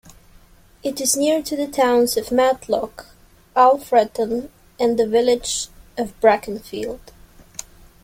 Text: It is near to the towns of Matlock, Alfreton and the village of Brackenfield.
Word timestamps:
It 0.81 0.99
is 0.99 1.15
near 1.15 1.43
to 1.43 1.55
the 1.55 1.67
towns 1.67 2.17
of 2.17 2.31
Matlock, 2.31 3.05
Alfreton 3.55 4.49
and 4.79 4.97
the 4.97 5.05
village 5.07 5.67
of 5.95 6.19
Brackenfield. 6.19 6.99